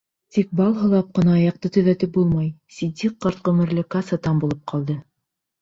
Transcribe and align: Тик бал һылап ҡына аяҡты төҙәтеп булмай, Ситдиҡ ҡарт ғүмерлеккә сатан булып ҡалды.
Тик 0.35 0.47
бал 0.59 0.71
һылап 0.77 1.11
ҡына 1.19 1.35
аяҡты 1.41 1.71
төҙәтеп 1.75 2.13
булмай, 2.17 2.49
Ситдиҡ 2.79 3.15
ҡарт 3.27 3.47
ғүмерлеккә 3.51 4.03
сатан 4.11 4.41
булып 4.47 4.65
ҡалды. 4.73 4.99